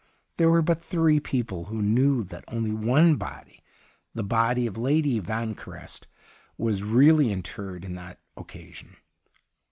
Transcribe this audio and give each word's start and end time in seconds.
There 0.37 0.49
were 0.49 0.63
but 0.63 0.81
three 0.81 1.19
people 1.19 1.65
who 1.65 1.79
knew 1.79 2.23
that 2.23 2.43
only 2.47 2.71
one 2.71 3.17
body— 3.17 3.61
the 4.15 4.23
body 4.23 4.65
of 4.65 4.75
Lady 4.75 5.19
Vanquerest— 5.19 6.07
was 6.57 6.81
really 6.81 7.27
inteiTed 7.27 7.85
on 7.85 7.93
that 7.93 8.19
occasion. 8.35 8.97